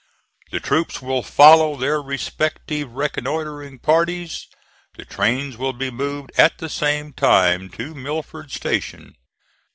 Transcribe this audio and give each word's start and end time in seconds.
The 0.49 0.59
troops 0.59 0.99
will 0.99 1.21
follow 1.21 1.75
their 1.75 2.01
respective 2.01 2.91
reconnoitring 2.95 3.77
parties. 3.77 4.47
The 4.95 5.05
trains 5.05 5.57
will 5.57 5.73
be 5.73 5.91
moved 5.91 6.31
at 6.39 6.57
the 6.57 6.69
same 6.69 7.13
time 7.13 7.69
to 7.73 7.93
Milford 7.93 8.49
Station. 8.49 9.13